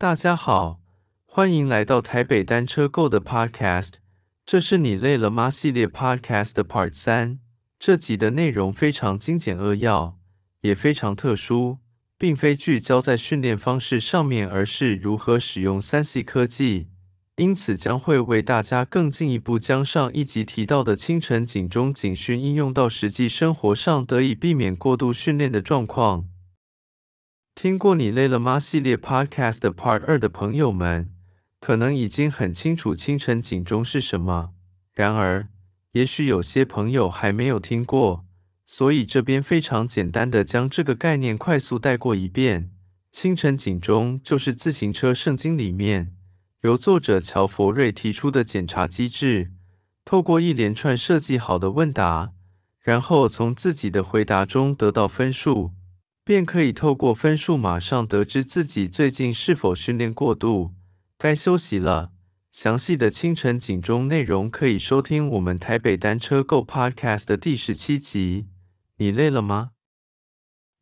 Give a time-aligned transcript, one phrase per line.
[0.00, 0.78] 大家好，
[1.26, 3.94] 欢迎来到台北单车购的 Podcast，
[4.46, 7.40] 这是你累了吗系列 Podcast 的 Part 三。
[7.80, 10.16] 这集的内容非常精简扼要，
[10.60, 11.78] 也非常特殊，
[12.16, 16.90] 并非聚焦在训练方式上面，而是如何使用 3C 科技。
[17.34, 26.26] 因此，将会为大家更进一步将上一集提到的清晨警钟警讯应用到实际生活上，得以避免过度训练的状况。
[27.60, 31.10] 听过你累了吗系列 Podcast Part 二的朋友们，
[31.58, 34.50] 可能已经很清楚清晨警钟是什么。
[34.94, 35.48] 然而，
[35.90, 38.24] 也许有些朋友还没有听过，
[38.64, 42.70] 所以这边非常简单的将这个概念快速带过一遍。
[43.10, 46.14] 清晨警钟就是自行车圣经里面。
[46.60, 49.50] 由作者乔佛瑞提出的检查机制，
[50.04, 52.30] 透过一连串设计好的问答，
[52.80, 55.72] 然后从自己的回答中得到分数，
[56.28, 60.74] 便可以透过分数马上得知自己最近是否训练过度，
[61.16, 62.12] 该休息了。
[62.52, 68.46] 详细的清晨警钟内容可以收听我们台北单车购 Podcast 的第十七集。
[68.98, 69.70] 你累了吗？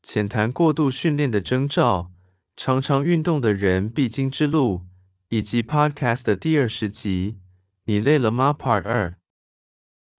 [0.03, 2.11] 浅谈过度训练的征兆，
[2.57, 4.83] 常常运动的人必经之路。
[5.29, 7.39] 以及 Podcast 的第二十集，
[7.85, 9.17] 你累了吗？Part 二，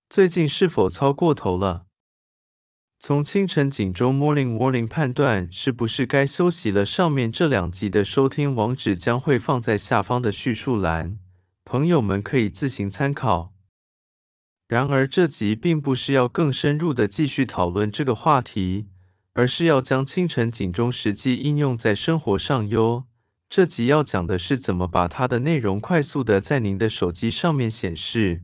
[0.10, 1.87] 最近是否操过头了？
[3.00, 6.84] 从清晨警钟 Morning Warning 判断是不是该休息了。
[6.84, 11.20] 上面这两集的收听网址将会放在下方的叙述栏，
[11.64, 13.54] 朋友们可以自行参考。
[14.68, 18.88] 然而，这集并不是要更深入的继续讨论这个话题，
[19.34, 23.06] 而是要将清晨警钟实际应用在生活上哟。
[23.48, 28.42] 这集要讲的是怎么把它的内容快速的在您的手机上面显示。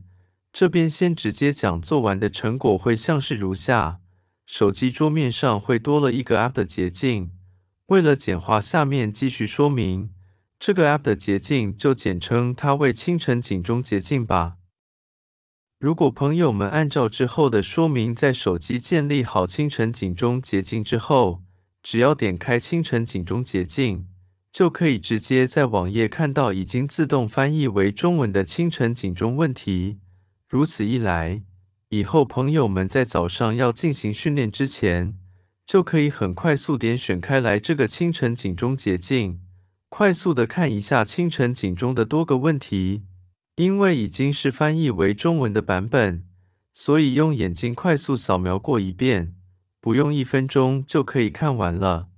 [0.52, 3.98] 这边先直接讲做完的成果会像是如下：
[4.46, 7.30] 手机桌面上会多了一个 App 的捷径。
[7.86, 10.10] 为了简化，下面继续说明
[10.58, 14.56] 这个 App 的捷径，就简称它为清晨警钟捷径吧。
[15.78, 21.42] 如果朋友们按照之后的说明，在手机建立好清晨警钟捷径之后，
[21.82, 24.08] 只要点开清晨警钟捷径。
[24.50, 29.98] 就可以直接在网页看到已经自动翻译为中文的清晨警钟问题。
[30.48, 31.42] 如此一来，
[31.96, 35.16] 以后朋友们在早上要进行训练之前，
[35.64, 39.38] 就可以很快速点选开来这个清晨警钟捷径，
[39.88, 43.04] 快速的看一下清晨警钟的多个问题。
[43.54, 46.24] 因为已经是翻译为中文的版本，
[46.72, 49.36] 所以用眼睛快速扫描过一遍，
[49.80, 52.08] 不用一分钟就可以看完了。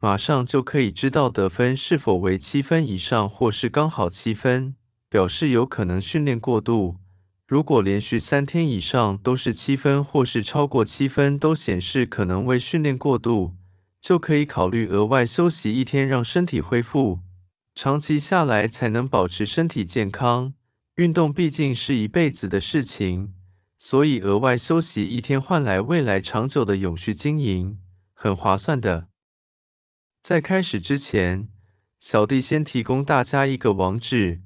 [0.00, 4.74] 马上就可以知道得分是否为七分以上，或是刚好七分，
[5.10, 6.96] 表示有可能训练过度。
[7.46, 13.54] 如果连续三天以上都是七分，或是超过七分，都显示可能为训练过度，
[14.00, 17.20] 就可以考虑额外休息一天，让身体恢复。
[17.76, 20.54] 长期下来才能保持身体健康。
[20.96, 23.34] 运动毕竟是一辈子的事情，
[23.78, 27.78] 所以额外休息一天换来未来长久的永续经营，
[28.12, 29.06] 很划算的。
[30.20, 31.48] 在开始之前，
[32.00, 34.40] 小弟先提供大家一个网址，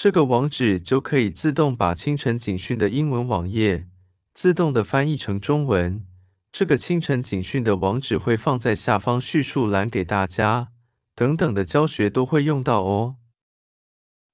[0.00, 3.88] 这个网址就可以自动把清晨警讯的英文网页
[4.32, 6.06] 自动的翻译成中文。
[6.52, 10.68] 这个清晨警讯的网址会放在下方叙述栏给大家，
[11.16, 13.16] 等等的教学都会用到哦。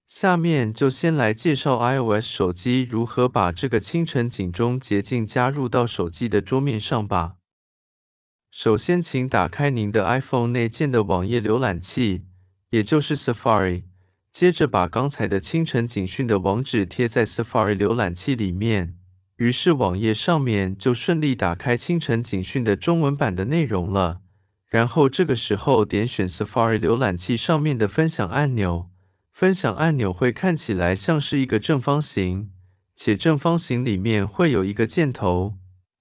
[0.06, 7.36] 下面就先来介绍 iOS 手机如何把这个清晨警钟捷径加入到手机的桌面上吧。
[8.50, 12.26] 首先，请打开您的 iPhone 内建的网页浏览器，
[12.69, 13.84] 也就是 Safari。
[14.34, 18.99] 接着，把刚才的清晨警讯的网址贴在 Safari 浏览器里面，
[19.37, 24.22] 于是网页上面就顺利打开清晨警讯的中文版的内容了。
[24.69, 28.91] 然后，这个时候点选 Safari 浏览器上面的分享按钮，
[29.31, 32.51] 分享按钮会看起来像是一个正方形，
[32.97, 35.55] 且正方形里面会有一个箭头。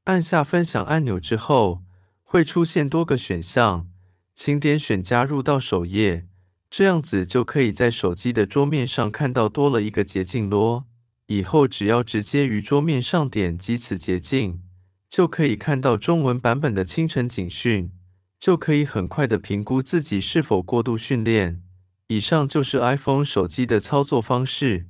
[0.05, 1.83] 按下分享按钮之后，
[2.23, 3.87] 会出现多个选项，
[4.33, 6.25] 请点选加入到首页，
[6.75, 10.85] 这样子就可以在手机的桌面上看到多了一个捷径咯。
[11.27, 14.59] 以后只要直接于桌面上点击此捷径，
[15.07, 17.91] 就可以看到中文版本的清晨警讯，
[18.39, 21.61] 就可以很快的评估自己是否过度训练。
[22.07, 24.87] 以上就是 iPhone 手机的操作方式。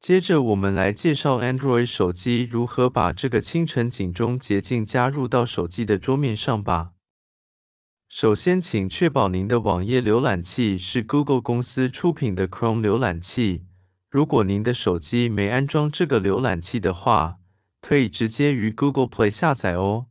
[0.00, 6.94] 接着，我们来介绍 Android 手机如何把这个清晨警钟捷径加入到手机的桌面上吧。
[8.08, 13.66] 首先，请确保您的网页浏览器是 Google 公司出品的 Chrome 浏览器。
[14.08, 17.36] 如果您的手机没安装这个浏览器的话，
[17.82, 20.06] 可以直接于 Google Play 下载哦。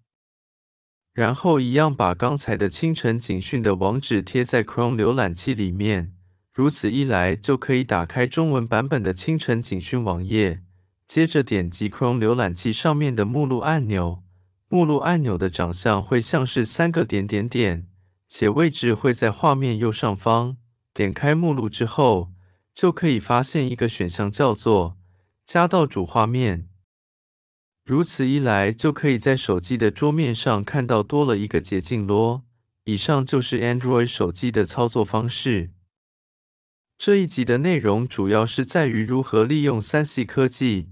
[1.12, 6.14] 然后，一样把刚才的清晨警讯的网址贴在 Chrome 浏览器里面。
[6.54, 10.62] 如此一来，就可以打开中文版本的清晨警讯网页，
[11.08, 14.22] 接着点击 Chrome 浏览器上面的目录按钮。
[14.70, 17.88] 目录按钮的长相会像是三个点点点，
[18.28, 20.58] 且位置会在画面右上方。
[20.94, 22.34] 点开目录之后，
[22.74, 24.98] 就可以发现一个选项叫做
[25.46, 26.68] “加到主画面”。
[27.86, 32.44] 如此一来，就可以在手机的桌面上看到多了一个捷径咯。
[32.84, 35.72] 以上就是 Android 手机的操作方式。
[36.98, 40.90] 这一集的内容主要是在于如何利用 3C 科技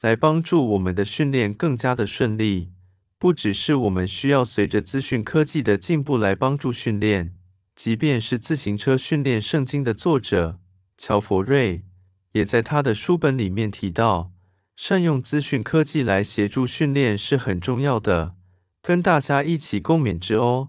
[0.00, 2.72] 来帮助我们的训练更加的顺利。
[3.18, 7.34] 不只是我们需要随着资讯科技的进步来帮助训练，
[7.74, 10.60] 即便是自行车训练圣经的作者
[10.98, 11.84] 乔佛瑞，
[12.32, 14.32] 也在他的书本里面提到，
[14.76, 18.34] 善用资讯科技来协助训练是很重要的。
[18.82, 20.68] 跟大家一起共勉之哦。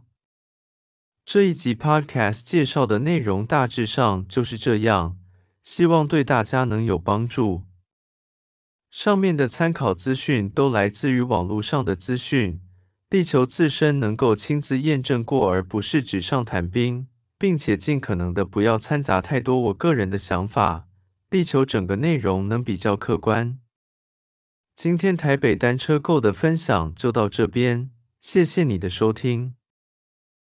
[1.26, 5.18] 这一集 Podcast 介绍的内容大致上就是这样，
[5.62, 7.64] 希望对大家能有帮助。
[8.90, 12.62] 上面的参考资讯都来自于网络上的资讯，
[13.10, 17.08] 力求自身能够亲自验证过，而不是纸上谈兵，
[17.38, 20.88] 并且尽可能的不要掺杂太多我个人的想法，
[21.30, 23.60] 力求整个内容能比较客观。
[24.76, 27.92] 今天台北单车购的分享就到这边，
[28.22, 29.57] 谢谢你的收听。